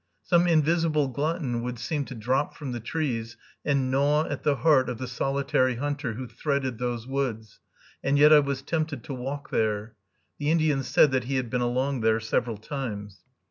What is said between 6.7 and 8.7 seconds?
those woods; and yet I was